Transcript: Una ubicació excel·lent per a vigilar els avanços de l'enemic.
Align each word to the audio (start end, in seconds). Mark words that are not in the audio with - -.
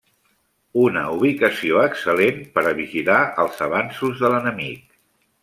Una 0.83 1.03
ubicació 1.17 1.77
excel·lent 1.89 2.41
per 2.57 2.65
a 2.71 2.73
vigilar 2.81 3.19
els 3.45 3.61
avanços 3.67 4.25
de 4.25 4.35
l'enemic. 4.35 4.99